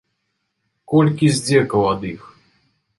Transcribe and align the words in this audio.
Колькі 0.95 1.31
здзекаў 1.37 1.83
ад 1.95 2.01
іх?! 2.17 2.21